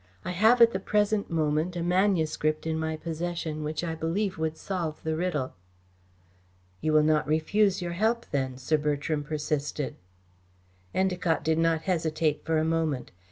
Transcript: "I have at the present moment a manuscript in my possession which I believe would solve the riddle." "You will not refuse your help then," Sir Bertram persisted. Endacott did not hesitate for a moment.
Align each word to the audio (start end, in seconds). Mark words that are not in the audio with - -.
"I 0.25 0.31
have 0.31 0.59
at 0.61 0.71
the 0.71 0.79
present 0.79 1.29
moment 1.29 1.75
a 1.75 1.83
manuscript 1.83 2.65
in 2.65 2.79
my 2.79 2.97
possession 2.97 3.63
which 3.63 3.83
I 3.83 3.93
believe 3.93 4.39
would 4.39 4.57
solve 4.57 4.99
the 5.03 5.15
riddle." 5.15 5.53
"You 6.81 6.93
will 6.93 7.03
not 7.03 7.27
refuse 7.27 7.83
your 7.83 7.91
help 7.93 8.25
then," 8.31 8.57
Sir 8.57 8.77
Bertram 8.79 9.23
persisted. 9.23 9.97
Endacott 10.95 11.43
did 11.43 11.59
not 11.59 11.83
hesitate 11.83 12.43
for 12.43 12.57
a 12.57 12.65
moment. 12.65 13.11